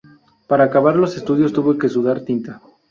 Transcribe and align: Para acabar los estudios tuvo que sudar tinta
Para 0.47 0.63
acabar 0.63 0.95
los 0.95 1.15
estudios 1.15 1.53
tuvo 1.53 1.77
que 1.77 1.87
sudar 1.87 2.21
tinta 2.21 2.59